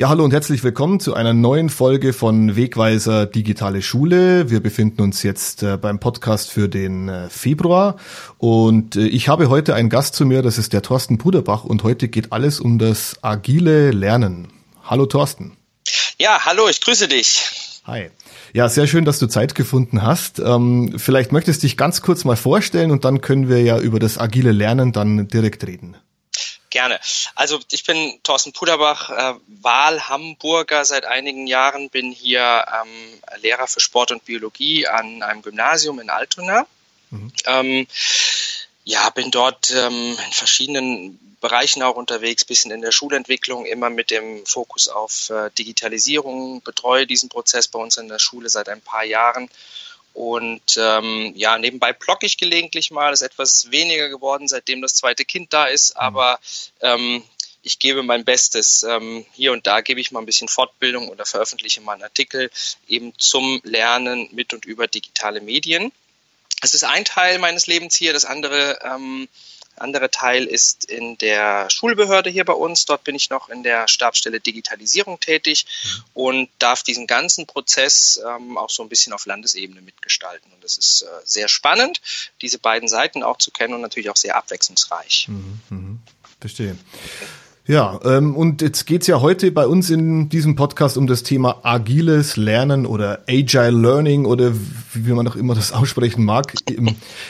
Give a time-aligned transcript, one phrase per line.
[0.00, 4.48] Ja, hallo und herzlich willkommen zu einer neuen Folge von Wegweiser Digitale Schule.
[4.48, 7.96] Wir befinden uns jetzt äh, beim Podcast für den äh, Februar
[8.38, 11.82] und äh, ich habe heute einen Gast zu mir, das ist der Thorsten Puderbach und
[11.82, 14.52] heute geht alles um das agile Lernen.
[14.84, 15.56] Hallo Thorsten.
[16.16, 17.80] Ja, hallo, ich grüße dich.
[17.84, 18.10] Hi.
[18.52, 20.38] Ja, sehr schön, dass du Zeit gefunden hast.
[20.38, 23.98] Ähm, vielleicht möchtest du dich ganz kurz mal vorstellen und dann können wir ja über
[23.98, 25.96] das agile Lernen dann direkt reden.
[26.70, 27.00] Gerne.
[27.34, 33.80] Also ich bin Thorsten Puderbach, äh, Wahlhamburger seit einigen Jahren, bin hier ähm, Lehrer für
[33.80, 36.66] Sport und Biologie an einem Gymnasium in Altona.
[37.10, 37.32] Mhm.
[37.46, 37.86] Ähm,
[38.84, 44.10] ja, bin dort ähm, in verschiedenen Bereichen auch unterwegs, bisschen in der Schulentwicklung, immer mit
[44.10, 48.80] dem Fokus auf äh, Digitalisierung, betreue diesen Prozess bei uns in der Schule seit ein
[48.80, 49.48] paar Jahren
[50.18, 55.24] und ähm, ja, nebenbei blogge ich gelegentlich mal, ist etwas weniger geworden, seitdem das zweite
[55.24, 56.00] Kind da ist, mhm.
[56.00, 56.40] aber
[56.80, 57.22] ähm,
[57.62, 58.82] ich gebe mein Bestes.
[58.82, 62.50] Ähm, hier und da gebe ich mal ein bisschen Fortbildung oder veröffentliche mal einen Artikel
[62.88, 65.92] eben zum Lernen mit und über digitale Medien.
[66.62, 69.28] Es ist ein Teil meines Lebens hier, das andere ähm,
[69.78, 72.84] andere Teil ist in der Schulbehörde hier bei uns.
[72.84, 76.02] Dort bin ich noch in der Stabsstelle Digitalisierung tätig mhm.
[76.14, 80.52] und darf diesen ganzen Prozess ähm, auch so ein bisschen auf Landesebene mitgestalten.
[80.52, 82.00] Und das ist äh, sehr spannend,
[82.42, 85.28] diese beiden Seiten auch zu kennen und natürlich auch sehr abwechslungsreich.
[85.28, 85.98] Mhm, mh.
[86.40, 86.76] Verstehe.
[87.68, 91.60] Ja, ähm, und jetzt geht's ja heute bei uns in diesem Podcast um das Thema
[91.64, 94.54] agiles Lernen oder Agile Learning oder
[94.94, 96.54] wie man auch immer das aussprechen mag.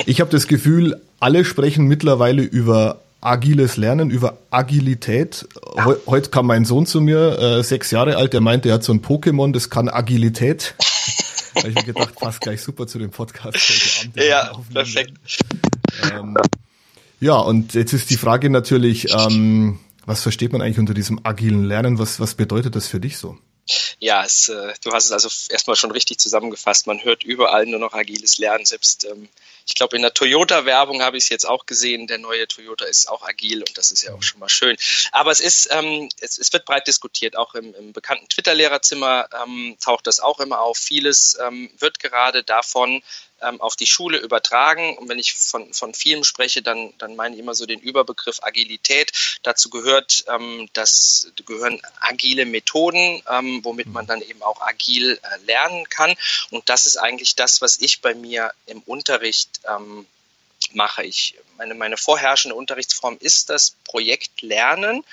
[0.07, 5.49] Ich habe das Gefühl, alle sprechen mittlerweile über agiles Lernen, über Agilität.
[5.75, 8.85] He heute kam mein Sohn zu mir, äh, sechs Jahre alt, der meinte, er hat
[8.85, 10.77] so ein Pokémon, das kann Agilität.
[11.55, 14.29] da habe ich mir gedacht, passt gleich super zu dem Podcast heute Abend.
[14.31, 15.15] Ja, perfekt.
[16.13, 16.37] Ähm,
[17.19, 21.65] ja, und jetzt ist die Frage natürlich, ähm, was versteht man eigentlich unter diesem agilen
[21.65, 21.99] Lernen?
[21.99, 23.39] Was, was bedeutet das für dich so?
[23.99, 26.87] Ja, es, äh, du hast es also erstmal schon richtig zusammengefasst.
[26.87, 28.65] Man hört überall nur noch agiles Lernen.
[28.65, 29.29] Selbst, ähm,
[29.67, 32.07] ich glaube, in der Toyota-Werbung habe ich es jetzt auch gesehen.
[32.07, 34.79] Der neue Toyota ist auch agil und das ist ja auch schon mal schön.
[35.13, 37.37] Aber es ist, ähm, es, wird breit diskutiert.
[37.37, 40.79] Auch im, im bekannten Twitter-Lehrerzimmer ähm, taucht das auch immer auf.
[40.79, 41.37] Vieles
[41.79, 43.03] wird gerade davon
[43.43, 44.97] ähm, auf die Schule übertragen.
[44.99, 48.43] Und wenn ich von, von vielen spreche, dann, dann meine ich immer so den Überbegriff
[48.43, 49.13] Agilität.
[49.43, 55.45] Dazu gehört, ähm, das gehören agile Methoden, ähm, womit man dann eben auch agil äh,
[55.47, 56.15] lernen kann.
[56.51, 60.07] Und das ist eigentlich das, was ich bei mir im Unterricht ähm,
[60.73, 61.05] mache.
[61.05, 65.05] Ich, meine, meine vorherrschende Unterrichtsform ist das Projektlernen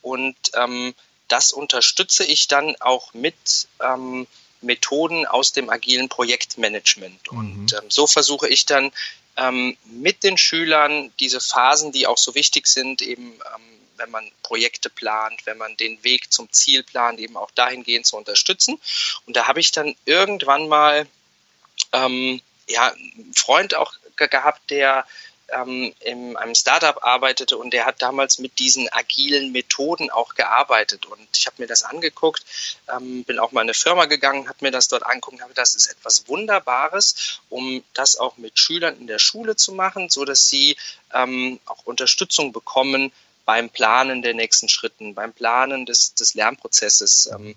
[0.00, 0.94] und ähm,
[1.28, 4.26] das unterstütze ich dann auch mit ähm,
[4.62, 7.28] Methoden aus dem agilen Projektmanagement.
[7.28, 7.78] Und mhm.
[7.80, 8.92] ähm, so versuche ich dann
[9.36, 14.30] ähm, mit den Schülern diese Phasen, die auch so wichtig sind, eben ähm, wenn man
[14.42, 18.80] Projekte plant, wenn man den Weg zum Ziel plant, eben auch dahingehend zu unterstützen.
[19.26, 21.06] Und da habe ich dann irgendwann mal
[21.92, 25.06] ähm, ja, einen Freund auch gehabt, der
[25.52, 31.06] ähm, in einem Startup arbeitete und der hat damals mit diesen agilen Methoden auch gearbeitet.
[31.06, 32.44] Und ich habe mir das angeguckt,
[32.94, 35.74] ähm, bin auch mal in eine Firma gegangen, habe mir das dort angeguckt, habe das
[35.74, 40.48] ist etwas Wunderbares, um das auch mit Schülern in der Schule zu machen, so dass
[40.48, 40.76] sie
[41.12, 43.12] ähm, auch Unterstützung bekommen
[43.44, 47.30] beim Planen der nächsten Schritten, beim Planen des, des Lernprozesses.
[47.32, 47.56] Ähm, mhm.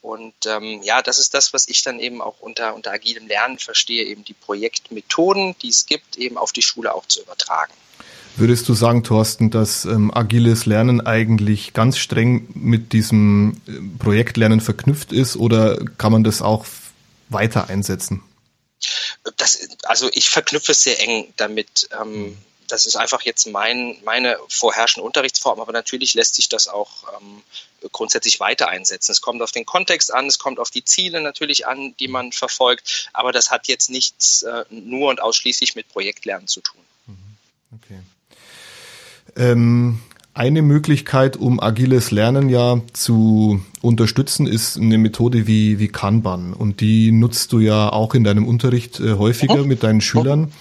[0.00, 3.58] Und ähm, ja, das ist das, was ich dann eben auch unter, unter agilem Lernen
[3.58, 7.72] verstehe, eben die Projektmethoden, die es gibt, eben auf die Schule auch zu übertragen.
[8.36, 14.60] Würdest du sagen, Thorsten, dass ähm, agiles Lernen eigentlich ganz streng mit diesem äh, Projektlernen
[14.60, 16.64] verknüpft ist oder kann man das auch
[17.28, 18.22] weiter einsetzen?
[19.36, 21.88] Das, also ich verknüpfe es sehr eng damit.
[22.00, 22.38] Ähm, hm
[22.68, 27.42] das ist einfach jetzt mein, meine vorherrschende Unterrichtsform, aber natürlich lässt sich das auch ähm,
[27.92, 29.12] grundsätzlich weiter einsetzen.
[29.12, 32.32] Es kommt auf den Kontext an, es kommt auf die Ziele natürlich an, die man
[32.32, 36.80] verfolgt, aber das hat jetzt nichts äh, nur und ausschließlich mit Projektlernen zu tun.
[37.06, 37.16] Mhm.
[37.76, 38.00] Okay.
[39.36, 40.00] Ähm,
[40.38, 46.52] eine Möglichkeit, um agiles Lernen ja zu unterstützen, ist eine Methode wie, wie Kanban.
[46.52, 49.66] Und die nutzt du ja auch in deinem Unterricht äh, häufiger mhm.
[49.66, 50.52] mit deinen Schülern.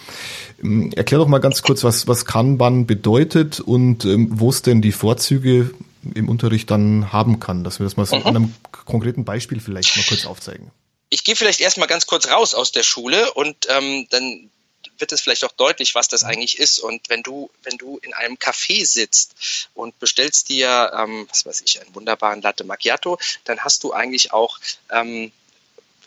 [0.64, 4.81] Ähm, erklär doch mal ganz kurz, was, was Kanban bedeutet und ähm, wo es denn
[4.81, 5.69] die Vorzüge
[6.13, 8.25] im Unterricht dann haben kann, dass wir das mal so mhm.
[8.27, 10.71] an einem konkreten Beispiel vielleicht mal kurz aufzeigen.
[11.09, 14.50] Ich gehe vielleicht erstmal ganz kurz raus aus der Schule und ähm, dann
[14.98, 16.80] wird es vielleicht auch deutlich, was das eigentlich ist.
[16.80, 21.62] Und wenn du, wenn du in einem Café sitzt und bestellst dir, ähm, was weiß
[21.65, 24.59] ich, einen wunderbaren Latte Macchiato, dann hast du eigentlich auch
[24.92, 25.31] ähm,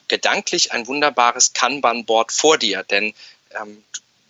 [0.09, 2.83] gedanklich ein wunderbares Kanban-Board vor dir.
[2.83, 3.15] Denn
[3.61, 3.83] ähm,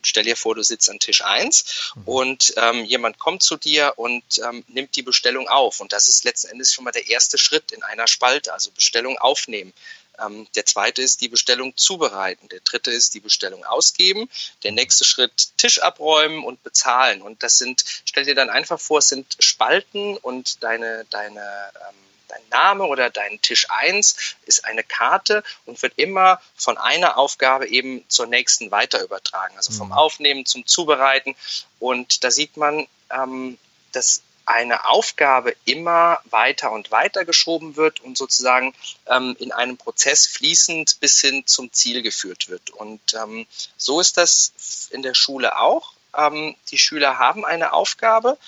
[0.03, 2.03] stell dir vor, du sitzt an Tisch 1 mhm.
[2.05, 5.81] und ähm, jemand kommt zu dir und ähm, nimmt die Bestellung auf.
[5.81, 9.19] Und das ist letzten Endes schon mal der erste Schritt in einer Spalte, also Bestellung
[9.19, 9.73] aufnehmen.
[10.19, 12.49] Ähm, der zweite ist die Bestellung zubereiten.
[12.49, 14.29] Der dritte ist die Bestellung ausgeben.
[14.63, 17.23] Der nächste Schritt Tisch abräumen und bezahlen.
[17.23, 22.10] Und das sind, stell dir dann einfach vor, es sind Spalten und deine, deine ähm,
[22.31, 27.69] dein Name oder dein Tisch 1 ist eine Karte und wird immer von einer Aufgabe
[27.69, 29.57] eben zur nächsten weiter übertragen.
[29.57, 29.95] Also vom mhm.
[29.95, 31.35] Aufnehmen zum Zubereiten.
[31.79, 33.59] Und da sieht man, ähm,
[33.93, 38.75] dass eine Aufgabe immer weiter und weiter geschoben wird und sozusagen
[39.07, 42.71] ähm, in einem Prozess fließend bis hin zum Ziel geführt wird.
[42.71, 43.47] Und ähm,
[43.77, 45.93] so ist das in der Schule auch.
[46.17, 48.39] Ähm, die Schüler haben eine Aufgabe,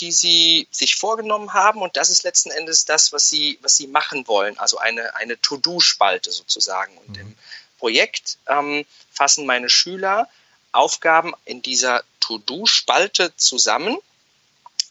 [0.00, 3.86] die sie sich vorgenommen haben und das ist letzten Endes das, was sie, was sie
[3.86, 6.96] machen wollen, also eine, eine To-Do-Spalte sozusagen.
[6.98, 7.20] Und mhm.
[7.20, 7.36] im
[7.78, 10.28] Projekt ähm, fassen meine Schüler
[10.72, 13.98] Aufgaben in dieser To-Do-Spalte zusammen.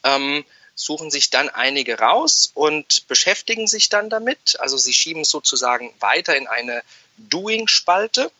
[0.04, 0.44] Ähm,
[0.74, 4.58] suchen sich dann einige raus und beschäftigen sich dann damit.
[4.60, 6.82] Also sie schieben sozusagen weiter in eine
[7.18, 8.30] Doing-Spalte.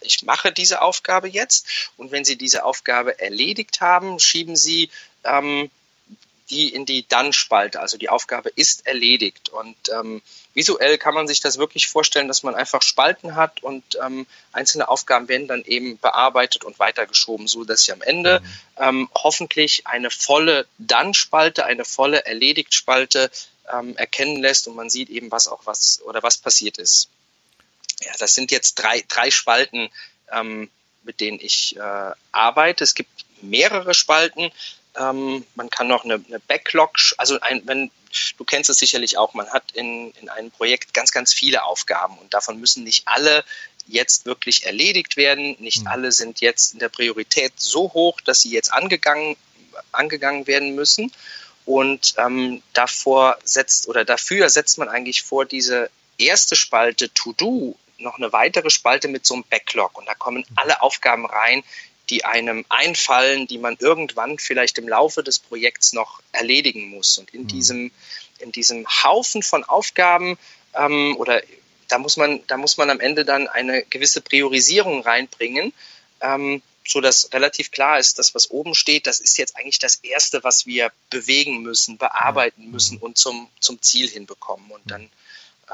[0.00, 4.90] Ich mache diese Aufgabe jetzt und wenn Sie diese Aufgabe erledigt haben, schieben Sie
[5.24, 5.70] ähm,
[6.50, 7.80] die in die Dann-Spalte.
[7.80, 9.48] Also die Aufgabe ist erledigt.
[9.48, 10.22] Und ähm,
[10.54, 14.88] visuell kann man sich das wirklich vorstellen, dass man einfach Spalten hat und ähm, einzelne
[14.88, 18.82] Aufgaben werden dann eben bearbeitet und weitergeschoben, so dass sich am Ende mhm.
[18.82, 23.30] ähm, hoffentlich eine volle Dann-Spalte, eine volle Erledigt-Spalte
[23.72, 27.08] ähm, erkennen lässt und man sieht eben, was auch was oder was passiert ist.
[28.02, 29.90] Ja, das sind jetzt drei, drei Spalten,
[30.32, 30.70] ähm,
[31.02, 32.84] mit denen ich äh, arbeite.
[32.84, 34.50] Es gibt mehrere Spalten.
[34.98, 37.90] Ähm, man kann noch eine, eine Backlog, also ein, wenn
[38.36, 42.16] du kennst es sicherlich auch, man hat in, in einem Projekt ganz, ganz viele Aufgaben
[42.18, 43.44] und davon müssen nicht alle
[43.88, 45.56] jetzt wirklich erledigt werden.
[45.60, 45.88] Nicht mhm.
[45.88, 49.36] alle sind jetzt in der Priorität so hoch, dass sie jetzt angegangen,
[49.92, 51.12] angegangen werden müssen.
[51.64, 57.76] Und ähm, davor setzt oder dafür setzt man eigentlich vor diese erste Spalte To Do
[57.98, 59.96] noch eine weitere Spalte mit so einem Backlog.
[59.98, 60.56] Und da kommen mhm.
[60.56, 61.62] alle Aufgaben rein,
[62.10, 67.18] die einem einfallen, die man irgendwann vielleicht im Laufe des Projekts noch erledigen muss.
[67.18, 67.48] Und in mhm.
[67.48, 67.90] diesem,
[68.38, 70.38] in diesem Haufen von Aufgaben
[70.74, 71.42] ähm, oder
[71.88, 75.72] da muss man, da muss man am Ende dann eine gewisse Priorisierung reinbringen,
[76.20, 79.96] ähm, so dass relativ klar ist, dass was oben steht, das ist jetzt eigentlich das
[79.96, 84.70] erste, was wir bewegen müssen, bearbeiten müssen und zum, zum Ziel hinbekommen.
[84.70, 85.10] Und dann,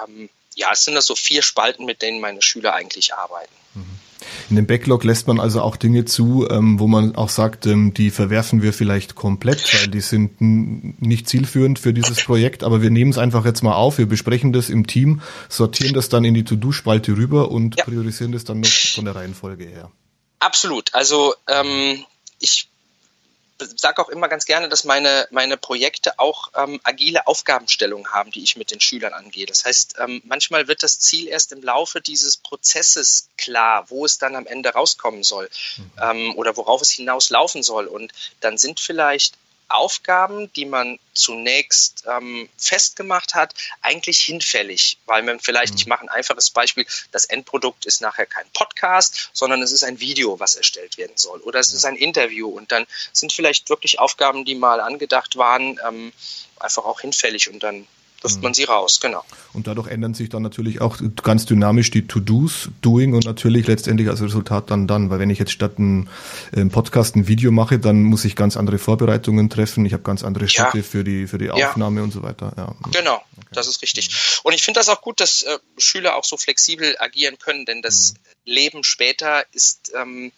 [0.03, 3.53] ähm, ja, es sind das so vier Spalten, mit denen meine Schüler eigentlich arbeiten.
[3.75, 3.99] Mhm.
[4.51, 7.95] In dem Backlog lässt man also auch Dinge zu, ähm, wo man auch sagt, ähm,
[7.95, 12.91] die verwerfen wir vielleicht komplett, weil die sind nicht zielführend für dieses Projekt, aber wir
[12.91, 16.35] nehmen es einfach jetzt mal auf, wir besprechen das im Team, sortieren das dann in
[16.35, 17.85] die To-Do-Spalte rüber und ja.
[17.85, 19.91] priorisieren das dann noch von der Reihenfolge her.
[20.39, 20.93] Absolut.
[20.95, 22.05] Also ähm,
[22.39, 22.69] ich
[23.65, 28.43] sage auch immer ganz gerne, dass meine, meine Projekte auch ähm, agile Aufgabenstellungen haben, die
[28.43, 29.47] ich mit den Schülern angehe.
[29.47, 34.19] Das heißt, ähm, manchmal wird das Ziel erst im Laufe dieses Prozesses klar, wo es
[34.19, 35.91] dann am Ende rauskommen soll mhm.
[36.01, 37.87] ähm, oder worauf es hinaus laufen soll.
[37.87, 39.35] Und dann sind vielleicht
[39.75, 45.79] Aufgaben, die man zunächst ähm, festgemacht hat, eigentlich hinfällig, weil man vielleicht, mhm.
[45.79, 50.01] ich mache ein einfaches Beispiel, das Endprodukt ist nachher kein Podcast, sondern es ist ein
[50.01, 51.77] Video, was erstellt werden soll oder es ja.
[51.77, 56.13] ist ein Interview und dann sind vielleicht wirklich Aufgaben, die mal angedacht waren, ähm,
[56.59, 57.87] einfach auch hinfällig und dann
[58.23, 58.43] wirft mhm.
[58.43, 59.25] man sie raus, genau.
[59.53, 64.09] Und dadurch ändern sich dann natürlich auch ganz dynamisch die To-Dos, Doing und natürlich letztendlich
[64.09, 66.09] als Resultat dann dann, weil wenn ich jetzt statt einem
[66.71, 70.49] Podcast ein Video mache, dann muss ich ganz andere Vorbereitungen treffen, ich habe ganz andere
[70.49, 70.83] Schritte ja.
[70.83, 72.05] für die für die Aufnahme ja.
[72.05, 72.53] und so weiter.
[72.57, 72.75] Ja.
[72.93, 73.47] Genau, okay.
[73.53, 74.41] das ist richtig.
[74.43, 77.83] Und ich finde das auch gut, dass äh, Schüler auch so flexibel agieren können, denn
[77.83, 78.53] das mhm.
[78.53, 80.33] Leben später ist ähm,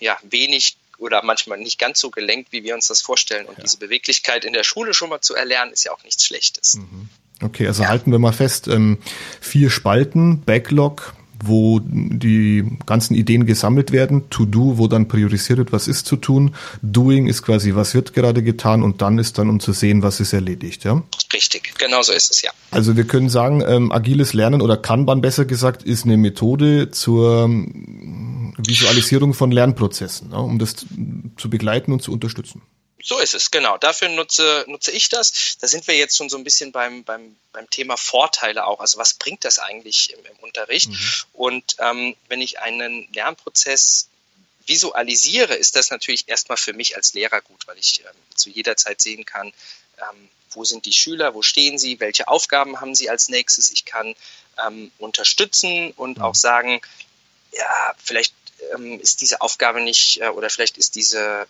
[0.00, 3.46] ja wenig oder manchmal nicht ganz so gelenkt, wie wir uns das vorstellen.
[3.46, 3.64] Und ja.
[3.64, 6.76] diese Beweglichkeit in der Schule schon mal zu erlernen, ist ja auch nichts Schlechtes.
[6.76, 7.08] Mhm.
[7.42, 7.90] Okay, also ja.
[7.90, 8.98] halten wir mal fest, ähm,
[9.40, 15.88] vier Spalten, Backlog, wo die ganzen Ideen gesammelt werden, To-Do, wo dann priorisiert wird, was
[15.88, 19.60] ist zu tun, Doing ist quasi, was wird gerade getan und dann ist dann, um
[19.60, 21.02] zu sehen, was ist erledigt, ja?
[21.32, 22.50] Richtig, genau so ist es, ja.
[22.70, 27.44] Also wir können sagen, ähm, agiles Lernen oder Kanban besser gesagt, ist eine Methode zur
[28.58, 30.76] Visualisierung von Lernprozessen, ja, um das
[31.36, 32.62] zu begleiten und zu unterstützen.
[33.02, 33.78] So ist es, genau.
[33.78, 35.58] Dafür nutze, nutze ich das.
[35.60, 38.80] Da sind wir jetzt schon so ein bisschen beim, beim, beim Thema Vorteile auch.
[38.80, 40.88] Also was bringt das eigentlich im, im Unterricht?
[40.90, 40.98] Mhm.
[41.32, 44.08] Und ähm, wenn ich einen Lernprozess
[44.66, 48.76] visualisiere, ist das natürlich erstmal für mich als Lehrer gut, weil ich ähm, zu jeder
[48.76, 49.52] Zeit sehen kann,
[49.98, 53.70] ähm, wo sind die Schüler, wo stehen sie, welche Aufgaben haben sie als nächstes.
[53.70, 54.16] Ich kann
[54.66, 56.24] ähm, unterstützen und mhm.
[56.24, 56.80] auch sagen,
[57.52, 58.34] ja, vielleicht
[58.74, 61.46] ähm, ist diese Aufgabe nicht äh, oder vielleicht ist diese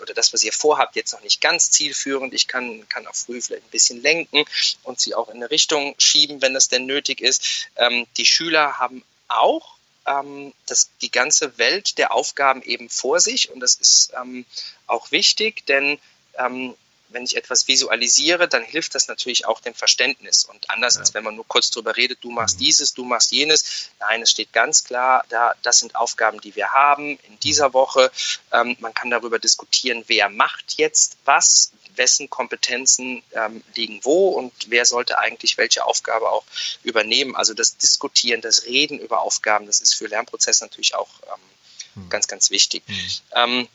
[0.00, 2.32] oder das, was ihr vorhabt, jetzt noch nicht ganz zielführend.
[2.32, 4.44] Ich kann, kann auch früh vielleicht ein bisschen lenken
[4.84, 7.68] und sie auch in eine Richtung schieben, wenn das denn nötig ist.
[7.76, 9.76] Ähm, die Schüler haben auch
[10.06, 14.44] ähm, das, die ganze Welt der Aufgaben eben vor sich und das ist ähm,
[14.86, 15.98] auch wichtig, denn
[16.38, 16.74] ähm,
[17.10, 20.44] wenn ich etwas visualisiere, dann hilft das natürlich auch dem Verständnis.
[20.44, 21.00] Und anders ja.
[21.00, 22.64] als wenn man nur kurz drüber redet, du machst mhm.
[22.64, 23.90] dieses, du machst jenes.
[23.98, 27.74] Nein, es steht ganz klar, da, das sind Aufgaben, die wir haben in dieser mhm.
[27.74, 28.10] Woche.
[28.52, 34.52] Ähm, man kann darüber diskutieren, wer macht jetzt was, wessen Kompetenzen ähm, liegen wo und
[34.68, 36.44] wer sollte eigentlich welche Aufgabe auch
[36.82, 37.36] übernehmen.
[37.36, 42.08] Also das Diskutieren, das Reden über Aufgaben, das ist für Lernprozess natürlich auch ähm, mhm.
[42.08, 42.82] ganz, ganz wichtig.
[42.86, 43.68] Mhm.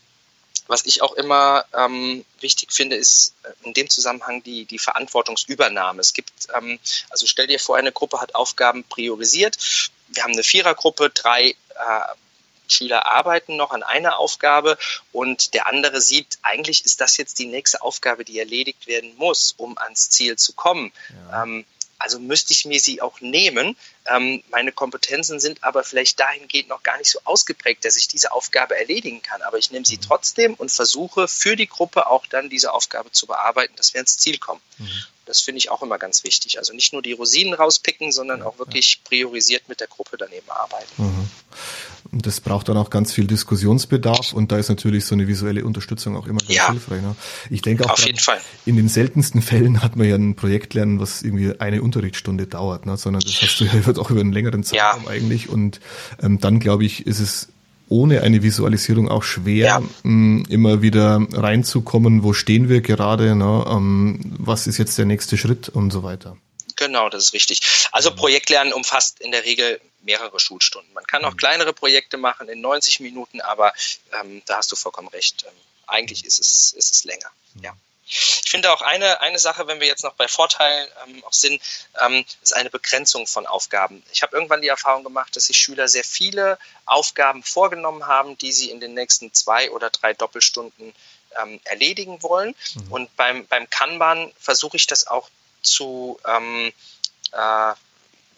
[0.68, 6.02] Was ich auch immer ähm, wichtig finde, ist äh, in dem Zusammenhang die, die Verantwortungsübernahme.
[6.02, 6.80] Es gibt, ähm,
[7.10, 9.58] also stell dir vor, eine Gruppe hat Aufgaben priorisiert.
[10.08, 11.56] Wir haben eine Vierergruppe, drei äh,
[12.68, 14.78] Schüler arbeiten noch an einer Aufgabe
[15.12, 19.54] und der andere sieht, eigentlich ist das jetzt die nächste Aufgabe, die erledigt werden muss,
[19.58, 20.92] um ans Ziel zu kommen.
[21.30, 21.44] Ja.
[21.44, 21.66] Ähm,
[21.98, 23.76] also müsste ich mir sie auch nehmen.
[24.06, 28.32] Ähm, meine Kompetenzen sind aber vielleicht dahingehend noch gar nicht so ausgeprägt, dass ich diese
[28.32, 29.42] Aufgabe erledigen kann.
[29.42, 30.02] Aber ich nehme sie mhm.
[30.02, 34.18] trotzdem und versuche für die Gruppe auch dann diese Aufgabe zu bearbeiten, dass wir ins
[34.18, 34.62] Ziel kommen.
[34.78, 35.06] Mhm.
[35.26, 36.60] Das finde ich auch immer ganz wichtig.
[36.60, 40.92] Also nicht nur die Rosinen rauspicken, sondern auch wirklich priorisiert mit der Gruppe daneben arbeiten.
[40.98, 41.30] Mhm.
[42.12, 45.66] Und das braucht dann auch ganz viel Diskussionsbedarf und da ist natürlich so eine visuelle
[45.66, 47.02] Unterstützung auch immer ganz ja, hilfreich.
[47.02, 47.16] Ne?
[47.50, 48.40] Ich denke auch, auf jeden Fall.
[48.66, 52.86] in den seltensten Fällen hat man ja ein Projekt lernen, was irgendwie eine Unterrichtsstunde dauert,
[52.86, 52.96] ne?
[52.98, 55.10] sondern das hast du ja auch über einen längeren Zeitraum ja.
[55.10, 55.50] eigentlich.
[55.50, 55.80] Und
[56.22, 57.50] ähm, dann glaube ich, ist es
[57.90, 59.84] ohne eine Visualisierung auch schwer, ja.
[60.04, 63.66] mh, immer wieder reinzukommen, wo stehen wir gerade, ne?
[63.70, 66.38] ähm, was ist jetzt der nächste Schritt und so weiter.
[66.76, 67.62] Genau, das ist richtig.
[67.92, 68.14] Also.
[68.14, 70.94] Projektlernen umfasst in der Regel mehrere Schulstunden.
[70.94, 71.38] Man kann auch mhm.
[71.38, 73.74] kleinere Projekte machen in 90 Minuten, aber
[74.22, 75.46] ähm, da hast du vollkommen recht.
[75.48, 75.54] Ähm,
[75.88, 77.30] eigentlich ist es, ist es länger.
[78.56, 81.62] Finde auch eine, eine Sache, wenn wir jetzt noch bei Vorteilen ähm, auch sind,
[82.02, 84.02] ähm, ist eine Begrenzung von Aufgaben.
[84.14, 88.54] Ich habe irgendwann die Erfahrung gemacht, dass sich Schüler sehr viele Aufgaben vorgenommen haben, die
[88.54, 90.96] sie in den nächsten zwei oder drei Doppelstunden
[91.44, 92.56] ähm, erledigen wollen.
[92.76, 92.92] Mhm.
[92.94, 95.30] Und beim, beim Kanban versuche ich das auch
[95.62, 96.72] zu, ähm,
[97.34, 97.74] äh,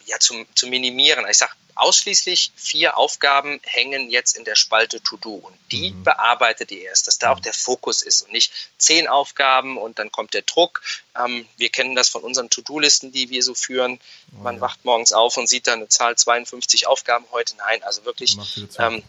[0.08, 1.24] ja, zu, zu minimieren.
[1.30, 6.02] Ich sage, ausschließlich vier Aufgaben hängen jetzt in der Spalte To-Do und die mhm.
[6.02, 10.10] bearbeitet ihr erst, dass da auch der Fokus ist und nicht zehn Aufgaben und dann
[10.10, 10.82] kommt der Druck.
[11.16, 14.00] Ähm, wir kennen das von unseren To-Do-Listen, die wir so führen.
[14.32, 14.60] Oh, Man ja.
[14.62, 17.54] wacht morgens auf und sieht dann eine Zahl 52 Aufgaben heute.
[17.56, 18.36] Nein, also wirklich.
[18.78, 19.02] Ähm,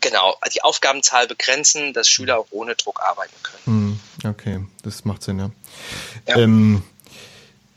[0.00, 4.00] genau, die Aufgabenzahl begrenzen, dass Schüler auch ohne Druck arbeiten können.
[4.22, 4.28] Mhm.
[4.28, 5.50] Okay, das macht Sinn, ja.
[6.26, 6.38] ja.
[6.38, 6.82] Ähm,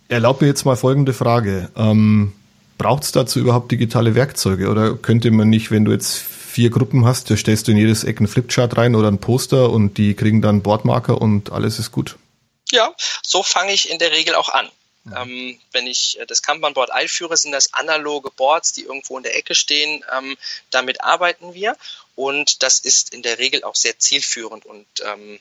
[0.09, 1.71] Erlaub mir jetzt mal folgende Frage.
[1.75, 2.33] Ähm,
[2.83, 4.67] Braucht es dazu überhaupt digitale Werkzeuge?
[4.67, 8.03] Oder könnte man nicht, wenn du jetzt vier Gruppen hast, da stellst du in jedes
[8.03, 11.93] Eck einen Flipchart rein oder ein Poster und die kriegen dann Bordmarker und alles ist
[11.93, 12.17] gut?
[12.71, 14.69] Ja, so fange ich in der Regel auch an.
[15.15, 19.37] Ähm, wenn ich äh, das Kanban-Board einführe, sind das analoge Boards, die irgendwo in der
[19.37, 20.03] Ecke stehen.
[20.17, 20.35] Ähm,
[20.69, 21.77] damit arbeiten wir
[22.15, 25.39] und das ist in der Regel auch sehr zielführend und ähm,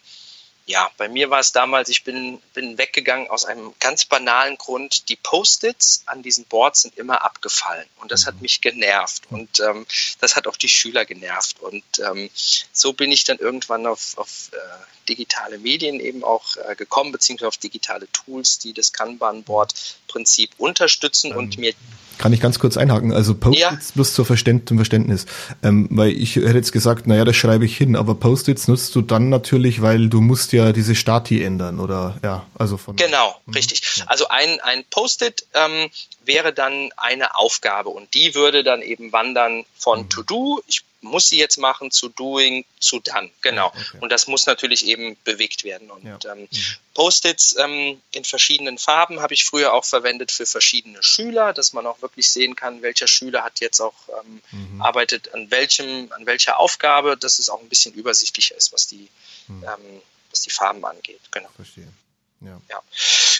[0.66, 5.08] ja, bei mir war es damals, ich bin, bin weggegangen aus einem ganz banalen Grund.
[5.08, 8.42] Die Post-its an diesen Boards sind immer abgefallen und das hat mhm.
[8.42, 9.86] mich genervt und ähm,
[10.20, 11.60] das hat auch die Schüler genervt.
[11.60, 12.30] Und ähm,
[12.72, 14.56] so bin ich dann irgendwann auf, auf äh,
[15.08, 21.38] digitale Medien eben auch äh, gekommen, beziehungsweise auf digitale Tools, die das Kanban-Board-Prinzip unterstützen ähm,
[21.38, 21.74] und mir
[22.22, 23.12] kann ich ganz kurz einhaken?
[23.12, 23.92] Also Post-its ja.
[23.94, 25.26] bloß zur Verständ zum Verständnis.
[25.64, 29.02] Ähm, weil ich hätte jetzt gesagt, naja, das schreibe ich hin, aber Post-its nutzt du
[29.02, 32.94] dann natürlich, weil du musst ja diese Stati ändern, oder ja, also von.
[32.94, 33.54] Genau, mhm.
[33.54, 34.04] richtig.
[34.06, 35.90] Also ein, ein Post-it ähm,
[36.24, 40.08] wäre dann eine Aufgabe und die würde dann eben wandern von mhm.
[40.08, 43.30] To Do, ich muss sie jetzt machen, zu Doing, zu Done.
[43.42, 43.66] Genau.
[43.66, 43.98] Okay.
[44.00, 45.90] Und das muss natürlich eben bewegt werden.
[45.90, 46.32] Und ja.
[46.32, 46.76] ähm, mhm.
[46.94, 51.86] Post-its ähm, in verschiedenen Farben habe ich früher auch verwendet für verschiedene Schüler, dass man
[51.86, 54.82] auch wirklich sehen kann, welcher Schüler hat jetzt auch ähm, mhm.
[54.82, 59.08] arbeitet an welchem, an welcher Aufgabe, dass es auch ein bisschen übersichtlicher ist, was die,
[59.48, 59.64] mhm.
[59.64, 61.20] ähm, was die Farben angeht.
[61.30, 61.48] Genau.
[61.56, 61.92] Verstehe.
[62.44, 62.60] Ja.
[62.68, 62.82] ja.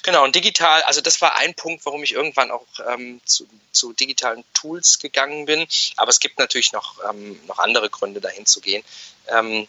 [0.02, 3.92] Genau, und digital, also das war ein Punkt, warum ich irgendwann auch ähm, zu, zu,
[3.92, 5.66] digitalen Tools gegangen bin.
[5.96, 8.82] Aber es gibt natürlich noch, ähm, noch andere Gründe, dahin zu gehen.
[9.28, 9.68] Ähm,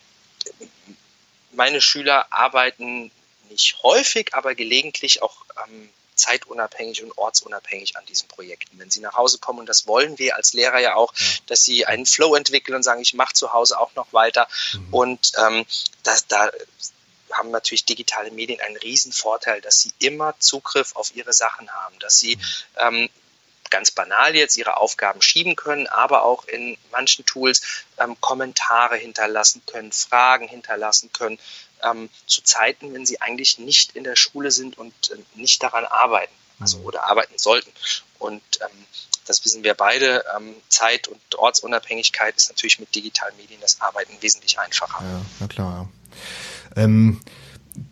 [1.52, 3.12] meine Schüler arbeiten
[3.50, 8.80] nicht häufig, aber gelegentlich auch ähm, zeitunabhängig und ortsunabhängig an diesen Projekten.
[8.80, 11.14] Wenn sie nach Hause kommen, und das wollen wir als Lehrer ja auch,
[11.48, 14.48] dass sie einen Flow entwickeln und sagen, ich mache zu Hause auch noch weiter.
[14.74, 14.94] Mhm.
[14.94, 15.66] Und ähm,
[16.04, 16.52] das, da
[17.34, 21.98] haben natürlich digitale Medien einen riesen Vorteil, dass sie immer Zugriff auf ihre Sachen haben,
[22.00, 22.38] dass sie
[22.78, 23.10] ähm,
[23.70, 27.64] ganz banal jetzt ihre Aufgaben schieben können, aber auch in manchen Tools
[27.98, 31.40] ähm, Kommentare hinterlassen können, Fragen hinterlassen können,
[31.84, 35.86] ähm, zu Zeiten, wenn sie eigentlich nicht in der Schule sind und äh, nicht daran
[35.86, 36.86] arbeiten, also mhm.
[36.86, 37.72] oder arbeiten sollten.
[38.20, 38.86] Und ähm,
[39.26, 40.24] das wissen wir beide.
[40.36, 45.04] Ähm, Zeit- und Ortsunabhängigkeit ist natürlich mit digitalen Medien das Arbeiten wesentlich einfacher.
[45.04, 45.74] Ja, na klar.
[45.74, 46.18] Ja.
[46.76, 47.18] Ähm,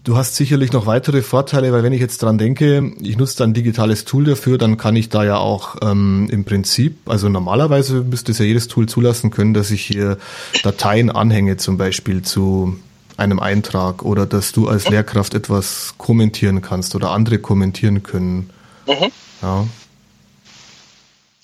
[0.03, 3.43] Du hast sicherlich noch weitere Vorteile, weil wenn ich jetzt dran denke, ich nutze da
[3.45, 8.01] ein digitales Tool dafür, dann kann ich da ja auch ähm, im Prinzip, also normalerweise
[8.01, 10.17] müsste es ja jedes Tool zulassen können, dass ich hier
[10.63, 12.77] Dateien anhänge, zum Beispiel zu
[13.17, 18.49] einem Eintrag oder dass du als Lehrkraft etwas kommentieren kannst oder andere kommentieren können.
[18.87, 19.11] Mhm.
[19.41, 19.65] Ja.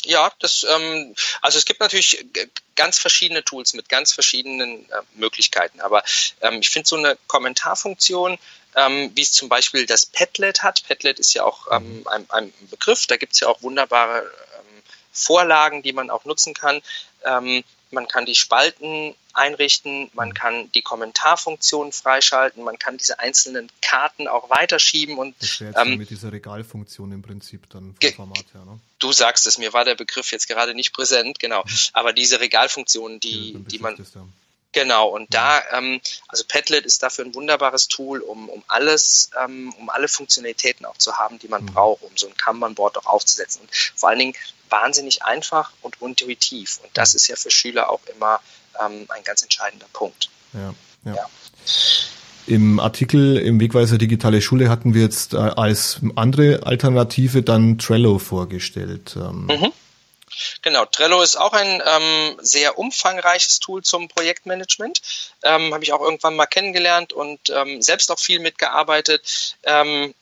[0.07, 2.25] Ja, das, ähm, also es gibt natürlich
[2.77, 6.01] ganz verschiedene Tools mit ganz verschiedenen äh, Möglichkeiten, aber
[6.39, 8.39] ähm, ich finde so eine Kommentarfunktion,
[8.77, 10.87] ähm, wie es zum Beispiel das Padlet hat.
[10.87, 12.07] Padlet ist ja auch ähm, mhm.
[12.07, 16.53] ein, ein, Begriff, da gibt es ja auch wunderbare ähm, Vorlagen, die man auch nutzen
[16.53, 16.81] kann.
[17.25, 23.69] Ähm, man kann die Spalten einrichten, man kann die Kommentarfunktion freischalten, man kann diese einzelnen
[23.81, 28.45] Karten auch weiterschieben und das wäre ähm, mit dieser Regalfunktion im Prinzip dann vom Format
[28.53, 28.79] her, ne?
[28.99, 31.63] Du sagst es, mir war der Begriff jetzt gerade nicht präsent, genau.
[31.63, 31.77] Mhm.
[31.93, 33.95] Aber diese Regalfunktion, die, ja, die man.
[34.73, 35.61] Genau, und ja.
[35.61, 40.07] da, ähm, also Padlet ist dafür ein wunderbares Tool, um, um alles, ähm, um alle
[40.07, 41.73] Funktionalitäten auch zu haben, die man mhm.
[41.73, 43.61] braucht, um so ein Kanban-Board auch aufzusetzen.
[43.61, 44.35] Und vor allen Dingen
[44.69, 46.79] wahnsinnig einfach und intuitiv.
[46.83, 47.17] Und das mhm.
[47.17, 48.41] ist ja für Schüler auch immer
[48.83, 50.29] ähm, ein ganz entscheidender Punkt.
[50.53, 50.73] Ja,
[51.05, 51.15] ja.
[51.15, 51.25] ja.
[52.47, 58.19] Im Artikel im Wegweiser Digitale Schule hatten wir jetzt äh, als andere Alternative dann Trello
[58.19, 59.15] vorgestellt.
[59.17, 59.47] Ähm.
[59.47, 59.73] Mhm.
[60.61, 65.01] Genau, Trello ist auch ein ähm, sehr umfangreiches Tool zum Projektmanagement.
[65.43, 69.57] Ähm, Habe ich auch irgendwann mal kennengelernt und ähm, selbst auch viel mitgearbeitet.
[69.63, 70.13] Ähm,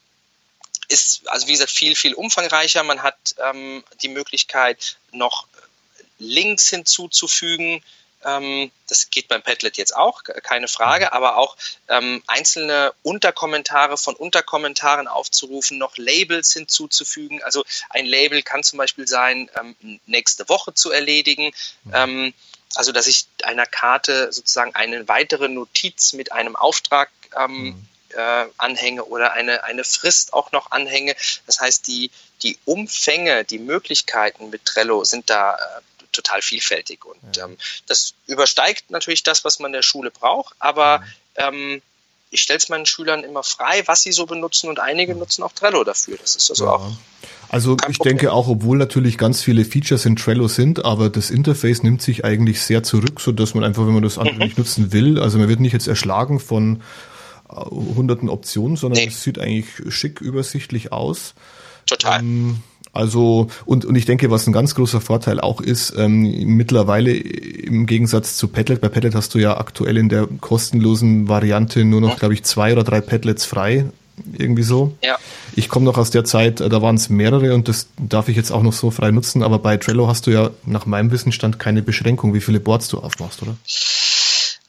[0.88, 2.84] ist, also wie gesagt, viel, viel umfangreicher.
[2.84, 5.48] Man hat ähm, die Möglichkeit, noch
[6.18, 7.84] Links hinzuzufügen,
[8.26, 11.56] ähm, das geht beim Padlet jetzt auch, keine Frage, aber auch
[11.88, 17.44] ähm, einzelne Unterkommentare von Unterkommentaren aufzurufen, noch Labels hinzuzufügen.
[17.44, 21.52] Also ein Label kann zum Beispiel sein, ähm, nächste Woche zu erledigen.
[21.84, 22.34] Mhm.
[22.74, 27.88] also dass ich einer Karte sozusagen eine weitere Notiz mit einem Auftrag ähm, mhm.
[28.10, 31.16] äh, anhänge oder eine, eine Frist auch noch anhänge.
[31.46, 32.12] Das heißt, die,
[32.42, 35.82] die Umfänge, die Möglichkeiten mit Trello sind da äh,
[36.16, 37.06] total vielfältig.
[37.06, 37.46] Und ja.
[37.46, 41.04] ähm, das übersteigt natürlich das, was man in der Schule braucht, aber
[41.38, 41.50] ja.
[41.50, 41.82] ähm,
[42.32, 45.18] ich stelle es meinen Schülern immer frei, was sie so benutzen und einige ja.
[45.18, 46.18] nutzen auch Trello dafür.
[46.20, 46.92] Das ist also auch.
[47.50, 48.18] Also ich Problem.
[48.18, 52.26] denke auch, obwohl natürlich ganz viele Features in Trello sind, aber das Interface nimmt sich
[52.26, 54.42] eigentlich sehr zurück, so dass man einfach, wenn man das andere mhm.
[54.42, 56.82] nicht nutzen will, also man wird nicht jetzt erschlagen von
[57.50, 59.10] äh, hunderten Optionen, sondern nee.
[59.10, 61.36] es sieht eigentlich schick übersichtlich aus.
[61.86, 62.20] Total.
[62.20, 62.64] Ähm,
[62.96, 66.22] also, und, und ich denke, was ein ganz großer Vorteil auch ist, ähm,
[66.56, 71.84] mittlerweile im Gegensatz zu Padlet, bei Padlet hast du ja aktuell in der kostenlosen Variante
[71.84, 73.86] nur noch, glaube ich, zwei oder drei Padlets frei.
[74.32, 74.96] Irgendwie so.
[75.04, 75.18] Ja.
[75.58, 78.38] Ich komme noch aus der Zeit, äh, da waren es mehrere und das darf ich
[78.38, 81.60] jetzt auch noch so frei nutzen, aber bei Trello hast du ja nach meinem Wissensstand
[81.60, 83.58] keine Beschränkung, wie viele Boards du aufmachst, oder?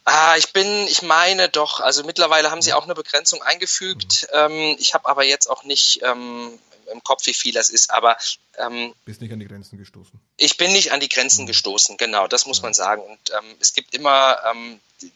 [0.04, 4.28] Ah, ich bin, ich meine doch, also mittlerweile haben sie auch eine Begrenzung eingefügt.
[4.32, 4.52] Mhm.
[4.52, 6.50] Ähm, ich habe aber jetzt auch nicht ähm,
[6.92, 8.16] im Kopf, wie viel das ist, aber
[8.58, 10.18] ähm, bist nicht an die Grenzen gestoßen.
[10.36, 11.48] Ich bin nicht an die Grenzen mhm.
[11.48, 12.64] gestoßen, genau, das muss ja.
[12.64, 13.02] man sagen.
[13.02, 15.12] Und ähm, es gibt immer ähm, die,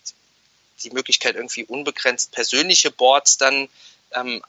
[0.82, 3.68] die, Möglichkeit, irgendwie unbegrenzt persönliche Boards dann
[4.12, 4.42] ähm,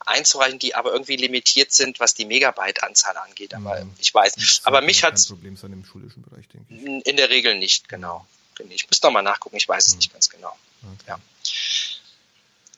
[0.00, 3.54] einzureichen, die aber irgendwie limitiert sind, was die Megabyte-Anzahl angeht.
[3.54, 3.86] Aber ja.
[3.98, 4.62] ich weiß.
[4.64, 7.06] Aber mich hat Problem sein im schulischen Bereich, denke ich.
[7.06, 8.26] In der Regel nicht, genau.
[8.68, 9.98] Ich muss noch mal nachgucken, ich weiß es mhm.
[9.98, 10.56] nicht ganz genau.
[10.82, 11.04] Okay.
[11.08, 11.18] Ja.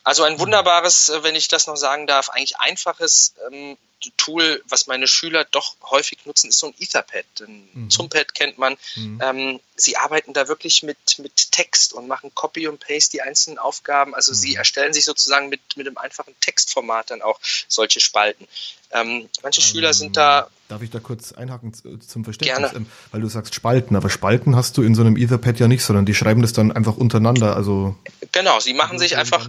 [0.05, 3.77] Also ein wunderbares, äh, wenn ich das noch sagen darf, eigentlich einfaches ähm,
[4.17, 7.25] Tool, was meine Schüler doch häufig nutzen, ist so ein Etherpad.
[7.41, 7.91] Ein mhm.
[7.91, 8.77] Zumpad kennt man.
[8.97, 9.21] Mhm.
[9.23, 13.59] Ähm, sie arbeiten da wirklich mit, mit Text und machen Copy und Paste die einzelnen
[13.59, 14.15] Aufgaben.
[14.15, 14.37] Also mhm.
[14.37, 18.47] sie erstellen sich sozusagen mit, mit einem einfachen Textformat dann auch solche Spalten.
[18.91, 20.49] Ähm, manche ähm, Schüler sind da.
[20.69, 22.71] Darf ich da kurz einhaken zum Verständnis?
[22.71, 22.77] Gerne.
[22.77, 25.85] Ähm, weil du sagst Spalten, aber Spalten hast du in so einem Etherpad ja nicht,
[25.85, 27.57] sondern die schreiben das dann einfach untereinander.
[27.57, 27.97] Also
[28.33, 29.49] genau, sie machen sich einfach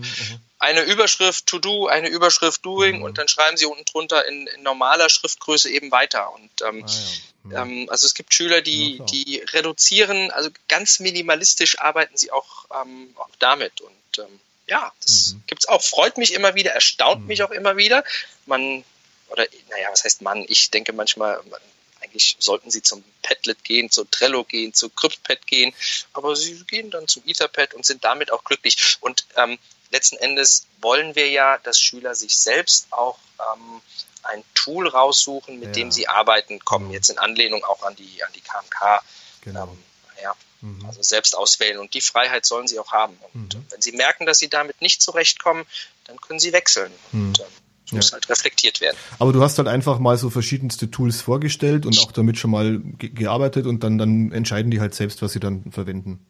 [0.66, 3.04] eine Überschrift To Do, eine Überschrift Doing mhm.
[3.04, 6.34] und dann schreiben sie unten drunter in, in normaler Schriftgröße eben weiter.
[6.34, 7.66] Und ähm, ah, ja.
[7.66, 7.82] Mhm.
[7.82, 12.66] ähm, also es gibt Schüler, die, ja, die reduzieren, also ganz minimalistisch arbeiten sie auch,
[12.82, 13.82] ähm, auch damit.
[13.82, 15.44] Und ähm, ja, das mhm.
[15.58, 15.84] es auch.
[15.84, 17.28] Freut mich immer wieder, erstaunt mhm.
[17.28, 18.04] mich auch immer wieder.
[18.48, 18.84] Man
[19.30, 20.46] oder naja, was heißt Mann?
[20.48, 21.40] Ich denke manchmal,
[22.16, 25.74] eigentlich sollten sie zum Padlet gehen, zu Trello gehen, zu CryptPad gehen,
[26.14, 28.98] aber sie gehen dann zum Etherpad und sind damit auch glücklich.
[29.02, 29.58] Und ähm,
[29.92, 33.82] letzten Endes wollen wir ja, dass Schüler sich selbst auch ähm,
[34.24, 35.74] ein Tool raussuchen, mit ja.
[35.74, 36.88] dem sie arbeiten, kommen.
[36.88, 36.94] Mhm.
[36.94, 39.04] Jetzt in Anlehnung auch an die, an die KMK.
[39.42, 39.64] Genau.
[39.64, 39.84] Ähm,
[40.24, 40.86] ja, mhm.
[40.86, 41.80] also selbst auswählen.
[41.80, 43.20] Und die Freiheit sollen sie auch haben.
[43.34, 43.66] Und mhm.
[43.70, 45.66] wenn sie merken, dass sie damit nicht zurechtkommen,
[46.06, 46.92] dann können sie wechseln.
[47.12, 47.46] Und, mhm.
[47.92, 47.98] Ähm, ja.
[47.98, 48.98] muss halt reflektiert werden.
[49.20, 52.80] Aber du hast halt einfach mal so verschiedenste Tools vorgestellt und auch damit schon mal
[52.80, 56.26] ge gearbeitet und dann, dann entscheiden die halt selbst, was sie dann verwenden.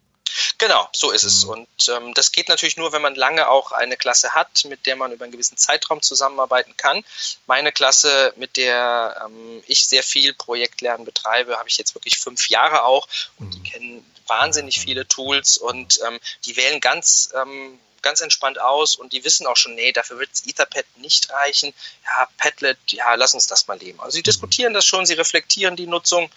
[0.57, 1.45] Genau, so ist es.
[1.45, 1.51] Mhm.
[1.51, 4.95] Und ähm, das geht natürlich nur, wenn man lange auch eine Klasse hat, mit der
[4.95, 7.03] man über einen gewissen Zeitraum zusammenarbeiten kann.
[7.47, 12.49] Meine Klasse, mit der ähm, ich sehr viel Projektlernen betreibe, habe ich jetzt wirklich fünf
[12.49, 13.63] Jahre auch und die mhm.
[13.63, 19.25] kennen wahnsinnig viele Tools und ähm, die wählen ganz ähm, ganz entspannt aus und die
[19.25, 21.73] wissen auch schon, nee, dafür wird Etherpad nicht reichen.
[22.05, 23.99] Ja, Padlet, ja, lass uns das mal leben.
[23.99, 24.25] Also sie mhm.
[24.25, 26.29] diskutieren das schon, sie reflektieren die Nutzung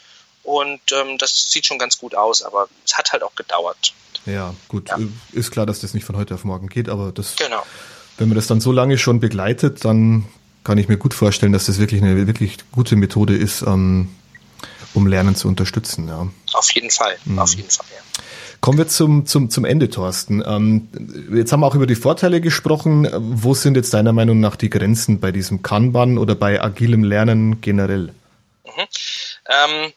[0.42, 3.92] und ähm, das sieht schon ganz gut aus, aber es hat halt auch gedauert.
[4.24, 4.88] Ja, gut.
[4.88, 4.98] Ja.
[5.32, 7.62] Ist klar, dass das nicht von heute auf morgen geht, aber das, genau.
[8.16, 10.26] wenn man das dann so lange schon begleitet, dann
[10.64, 14.14] kann ich mir gut vorstellen, dass das wirklich eine wirklich gute Methode ist, ähm,
[14.94, 16.08] um Lernen zu unterstützen.
[16.08, 16.28] Ja.
[16.54, 17.38] Auf jeden Fall, mhm.
[17.38, 18.22] auf jeden Fall, ja.
[18.60, 20.42] Kommen wir zum, zum, zum Ende, Thorsten.
[20.44, 20.88] Ähm,
[21.34, 23.08] jetzt haben wir auch über die Vorteile gesprochen.
[23.12, 27.60] Wo sind jetzt deiner Meinung nach die Grenzen bei diesem Kanban oder bei agilem Lernen
[27.60, 28.12] generell?
[28.64, 28.86] Mhm.
[29.46, 29.92] Ähm,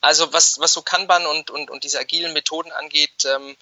[0.00, 3.56] also was, was so Kanban und, und, und diese agilen Methoden angeht, ähm,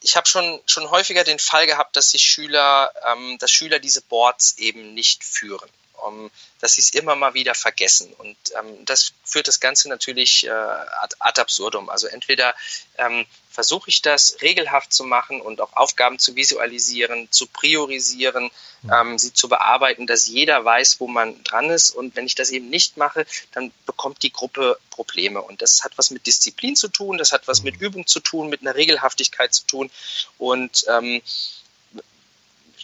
[0.00, 4.02] ich habe schon, schon häufiger den Fall gehabt, dass sich Schüler, ähm, dass Schüler diese
[4.02, 5.68] Boards eben nicht führen
[6.06, 8.12] um, dass sie es immer mal wieder vergessen.
[8.18, 11.88] Und ähm, das führt das Ganze natürlich äh, ad, absurdum.
[11.88, 12.54] Also entweder
[12.98, 13.26] ähm,
[13.58, 18.92] versuche ich das regelhaft zu machen und auch Aufgaben zu visualisieren, zu priorisieren, mhm.
[18.92, 21.90] ähm, sie zu bearbeiten, dass jeder weiß, wo man dran ist.
[21.90, 25.42] Und wenn ich das eben nicht mache, dann bekommt die Gruppe Probleme.
[25.42, 27.86] Und das hat was mit Disziplin zu tun, das hat was mit mhm.
[27.86, 29.90] Übung zu tun, mit einer Regelhaftigkeit zu tun.
[30.38, 31.20] Und ähm,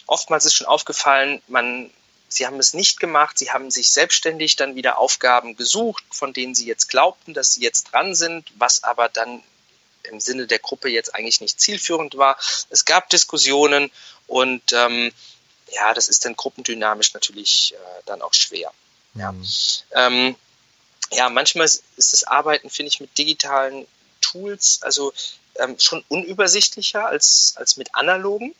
[0.07, 1.89] oftmals ist schon aufgefallen, man
[2.27, 3.37] Sie haben es nicht gemacht.
[3.37, 7.61] Sie haben sich selbstständig dann wieder Aufgaben gesucht, von denen Sie jetzt glaubten, dass Sie
[7.61, 9.41] jetzt dran sind, was aber dann
[10.05, 12.37] im Sinne der Gruppe jetzt eigentlich nicht zielführend war.
[12.69, 13.91] Es gab Diskussionen
[14.27, 15.11] und ähm,
[15.71, 18.71] ja, das ist dann gruppendynamisch natürlich äh, dann auch schwer.
[19.15, 19.33] Ja.
[19.91, 20.35] Ähm,
[21.11, 23.87] ja, manchmal ist das Arbeiten, finde ich, mit digitalen
[24.21, 25.13] Tools also
[25.55, 28.55] ähm, schon unübersichtlicher als, als mit analogen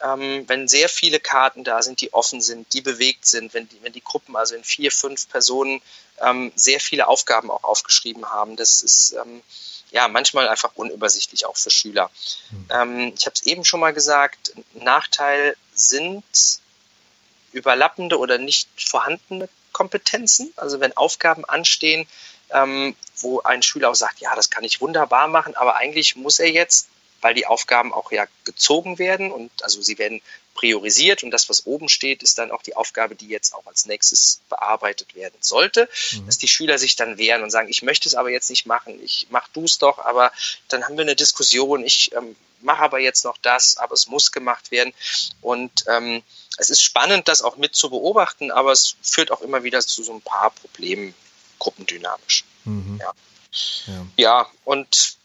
[0.00, 3.82] ähm, wenn sehr viele Karten da sind, die offen sind, die bewegt sind, wenn die,
[3.82, 5.82] wenn die Gruppen also in vier, fünf Personen
[6.20, 9.42] ähm, sehr viele Aufgaben auch aufgeschrieben haben, das ist ähm,
[9.90, 12.10] ja manchmal einfach unübersichtlich auch für Schüler.
[12.50, 13.12] Mhm.
[13.16, 16.24] ich habe es eben schon mal gesagt, Nachteil sind
[17.52, 20.52] überlappende oder nicht vorhandene Kompetenzen.
[20.56, 22.06] Also wenn Aufgaben anstehen,
[22.50, 26.38] ähm, wo ein Schüler auch sagt, ja, das kann ich wunderbar machen, aber eigentlich muss
[26.38, 26.88] er jetzt
[27.20, 30.22] weil die Aufgaben auch ja gezogen werden und also sie werden
[30.58, 33.86] priorisiert und das, was oben steht, ist dann auch die Aufgabe, die jetzt auch als
[33.86, 36.26] nächstes bearbeitet werden sollte, mhm.
[36.26, 39.00] dass die Schüler sich dann wehren und sagen, ich möchte es aber jetzt nicht machen,
[39.00, 40.32] ich mach du es doch, aber
[40.66, 44.32] dann haben wir eine Diskussion, ich ähm, mache aber jetzt noch das, aber es muss
[44.32, 44.92] gemacht werden
[45.42, 46.24] und ähm,
[46.56, 50.02] es ist spannend, das auch mit zu beobachten, aber es führt auch immer wieder zu
[50.02, 51.14] so ein paar Problemen
[51.60, 52.42] gruppendynamisch.
[52.64, 52.98] Mhm.
[53.00, 53.12] Ja.
[53.86, 54.06] Ja.
[54.16, 55.17] ja, und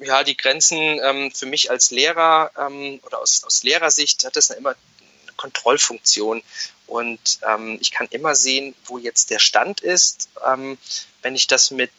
[0.00, 4.50] ja, die Grenzen ähm, für mich als Lehrer ähm, oder aus, aus Lehrersicht hat das
[4.50, 6.42] immer eine Kontrollfunktion.
[6.86, 10.28] Und ähm, ich kann immer sehen, wo jetzt der Stand ist.
[10.44, 10.78] Ähm,
[11.22, 11.92] wenn ich das mit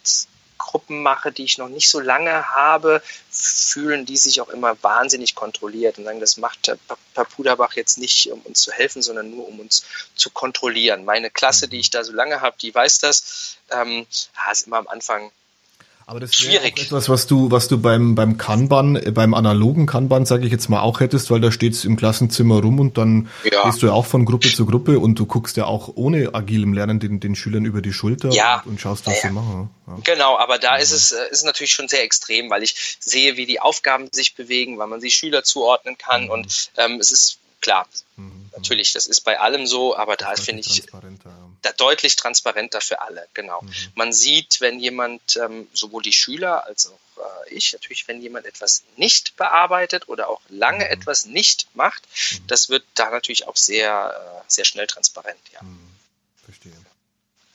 [0.58, 5.34] Gruppen mache, die ich noch nicht so lange habe, fühlen die sich auch immer wahnsinnig
[5.34, 6.68] kontrolliert und sagen, das macht
[7.14, 9.84] Herr Puderbach jetzt nicht, um uns zu helfen, sondern nur um uns
[10.14, 11.04] zu kontrollieren.
[11.04, 13.56] Meine Klasse, die ich da so lange habe, die weiß das.
[13.70, 14.06] Ähm,
[14.52, 15.32] ist immer am Anfang
[16.06, 20.26] aber das wäre etwas, was du, was du beim, beim Kanban, äh, beim analogen Kanban,
[20.26, 23.64] sage ich jetzt mal, auch hättest, weil da steht's im Klassenzimmer rum und dann ja.
[23.64, 26.72] gehst du ja auch von Gruppe zu Gruppe und du guckst ja auch ohne agilem
[26.72, 28.62] Lernen den, den Schülern über die Schulter ja.
[28.64, 29.28] und, und schaust, was ja.
[29.28, 29.70] sie machen.
[30.04, 33.46] Genau, aber da ist es äh, ist natürlich schon sehr extrem, weil ich sehe, wie
[33.46, 36.30] die Aufgaben sich bewegen, weil man sie Schüler zuordnen kann mhm.
[36.30, 37.86] und ähm, es ist klar,
[38.16, 38.50] mhm.
[38.56, 40.84] natürlich, das ist bei allem so, aber da finde ich
[41.62, 43.62] da deutlich transparenter für alle, genau.
[43.62, 43.72] Mhm.
[43.94, 48.46] Man sieht, wenn jemand, ähm, sowohl die Schüler als auch äh, ich, natürlich, wenn jemand
[48.46, 50.90] etwas nicht bearbeitet oder auch lange mhm.
[50.90, 52.46] etwas nicht macht, mhm.
[52.48, 55.62] das wird da natürlich auch sehr, äh, sehr schnell transparent, ja.
[55.62, 55.88] Mhm.
[56.44, 56.72] Verstehe.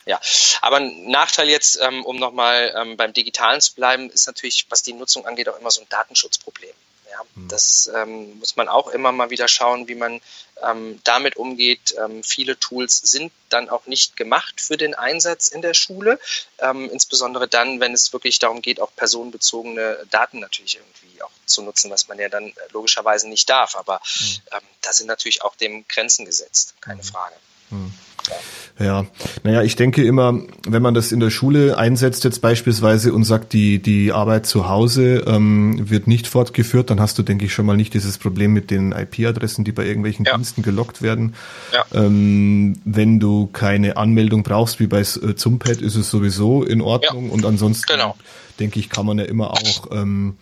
[0.05, 0.21] Ja,
[0.61, 4.81] aber ein Nachteil jetzt, ähm, um nochmal ähm, beim Digitalen zu bleiben, ist natürlich, was
[4.81, 6.73] die Nutzung angeht, auch immer so ein Datenschutzproblem.
[7.11, 7.47] Ja, hm.
[7.49, 10.21] das ähm, muss man auch immer mal wieder schauen, wie man
[10.63, 11.95] ähm, damit umgeht.
[11.97, 16.19] Ähm, viele Tools sind dann auch nicht gemacht für den Einsatz in der Schule,
[16.59, 21.61] ähm, insbesondere dann, wenn es wirklich darum geht, auch personenbezogene Daten natürlich irgendwie auch zu
[21.61, 23.75] nutzen, was man ja dann logischerweise nicht darf.
[23.75, 24.59] Aber mhm.
[24.81, 27.07] da sind natürlich auch dem Grenzen gesetzt, keine mhm.
[27.07, 27.35] Frage.
[27.69, 27.93] Mhm.
[28.79, 29.07] Ja,
[29.43, 33.53] naja, ich denke immer, wenn man das in der Schule einsetzt jetzt beispielsweise und sagt,
[33.53, 37.65] die, die Arbeit zu Hause ähm, wird nicht fortgeführt, dann hast du, denke ich, schon
[37.65, 40.35] mal nicht dieses Problem mit den IP-Adressen, die bei irgendwelchen ja.
[40.35, 41.33] Diensten gelockt werden.
[41.73, 41.85] Ja.
[41.93, 47.27] Ähm, wenn du keine Anmeldung brauchst, wie bei äh, Zumpad, ist es sowieso in Ordnung.
[47.27, 47.33] Ja.
[47.33, 48.15] Und ansonsten, genau.
[48.59, 50.37] denke ich, kann man ja immer auch ähm,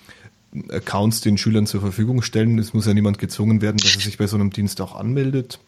[0.69, 2.59] Accounts den Schülern zur Verfügung stellen.
[2.59, 5.59] Es muss ja niemand gezwungen werden, dass er sich bei so einem Dienst auch anmeldet.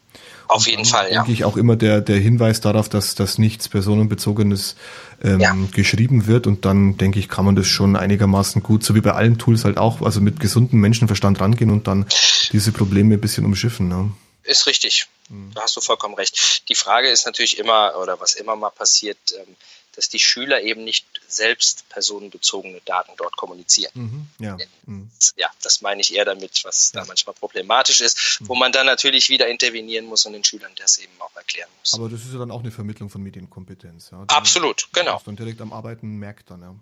[0.48, 1.16] Auf jeden Fall, ja.
[1.16, 4.76] Denke ich auch immer der, der Hinweis darauf, dass, dass nichts Personenbezogenes
[5.22, 5.56] ähm, ja.
[5.72, 9.12] geschrieben wird und dann denke ich, kann man das schon einigermaßen gut, so wie bei
[9.12, 12.06] allen Tools halt auch, also mit gesundem Menschenverstand rangehen und dann
[12.52, 13.88] diese Probleme ein bisschen umschiffen.
[13.88, 14.10] Ne?
[14.42, 15.08] Ist richtig.
[15.28, 15.52] Mhm.
[15.54, 16.62] Da hast du vollkommen recht.
[16.70, 19.54] Die Frage ist natürlich immer, oder was immer mal passiert, ähm,
[19.94, 23.92] dass die Schüler eben nicht selbst personenbezogene Daten dort kommunizieren.
[23.94, 24.56] Mhm, ja.
[24.86, 25.10] Mhm.
[25.36, 27.00] ja, das meine ich eher damit, was ja.
[27.00, 28.48] da manchmal problematisch ist, mhm.
[28.48, 31.94] wo man dann natürlich wieder intervenieren muss und den Schülern das eben auch erklären muss.
[31.94, 34.10] Aber das ist ja dann auch eine Vermittlung von Medienkompetenz.
[34.10, 34.24] Ja?
[34.28, 35.16] Absolut, genau.
[35.16, 36.74] Was dann direkt am Arbeiten merkt dann, ja.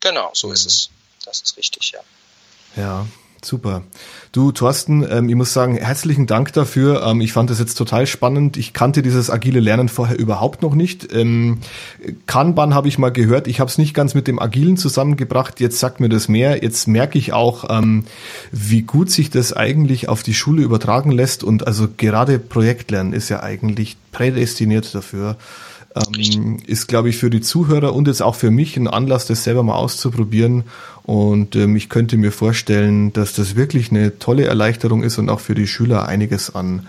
[0.00, 0.90] Genau, so ist es.
[1.24, 2.00] Das ist richtig, ja.
[2.76, 3.06] Ja,
[3.44, 3.82] Super.
[4.32, 7.04] Du, Thorsten, ähm, ich muss sagen, herzlichen Dank dafür.
[7.06, 8.56] Ähm, ich fand das jetzt total spannend.
[8.56, 11.12] Ich kannte dieses agile Lernen vorher überhaupt noch nicht.
[11.12, 11.58] Ähm,
[12.26, 13.46] Kanban habe ich mal gehört.
[13.46, 15.60] Ich habe es nicht ganz mit dem Agilen zusammengebracht.
[15.60, 16.62] Jetzt sagt mir das mehr.
[16.62, 18.04] Jetzt merke ich auch, ähm,
[18.50, 21.44] wie gut sich das eigentlich auf die Schule übertragen lässt.
[21.44, 25.36] Und also gerade Projektlernen ist ja eigentlich prädestiniert dafür.
[25.94, 29.44] Ähm, ist, glaube ich, für die Zuhörer und jetzt auch für mich ein Anlass, das
[29.44, 30.64] selber mal auszuprobieren.
[31.04, 35.40] Und ähm, ich könnte mir vorstellen, dass das wirklich eine tolle Erleichterung ist und auch
[35.40, 36.88] für die Schüler einiges an,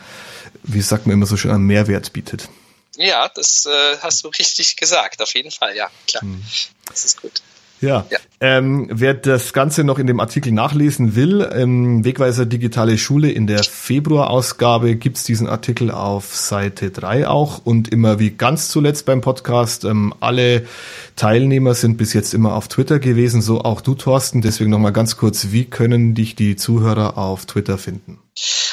[0.63, 2.49] wie sagt man immer so schön, an Mehrwert bietet.
[2.95, 6.23] Ja, das äh, hast du richtig gesagt, auf jeden Fall, ja, klar.
[6.23, 6.41] Hm.
[6.87, 7.41] Das ist gut.
[7.81, 8.17] Ja, ja.
[8.41, 13.47] Ähm, wer das Ganze noch in dem Artikel nachlesen will, ähm, Wegweiser Digitale Schule in
[13.47, 19.21] der Februarausgabe gibt's diesen Artikel auf Seite 3 auch und immer wie ganz zuletzt beim
[19.21, 20.67] Podcast, ähm, alle
[21.15, 25.17] Teilnehmer sind bis jetzt immer auf Twitter gewesen, so auch du Thorsten, deswegen nochmal ganz
[25.17, 28.19] kurz, wie können dich die Zuhörer auf Twitter finden?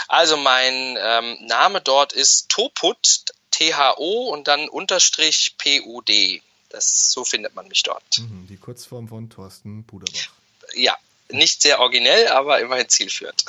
[0.08, 6.42] Also mein ähm, Name dort ist Toput, T-H-O und dann Unterstrich P-U-D.
[6.72, 8.18] Das, so findet man mich dort.
[8.18, 10.32] Mhm, die Kurzform von Thorsten Puderbach.
[10.74, 10.96] Ja,
[11.30, 13.44] nicht sehr originell, aber immerhin zielführend.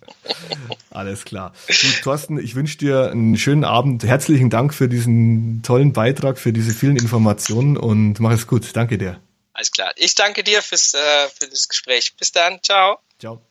[0.90, 1.52] Alles klar.
[1.66, 4.04] Gut, Thorsten, ich wünsche dir einen schönen Abend.
[4.04, 8.68] Herzlichen Dank für diesen tollen Beitrag, für diese vielen Informationen und mach es gut.
[8.74, 9.20] Danke dir.
[9.54, 9.92] Alles klar.
[9.96, 12.14] Ich danke dir fürs, äh, für das Gespräch.
[12.16, 12.62] Bis dann.
[12.62, 12.98] Ciao.
[13.18, 13.42] Ciao.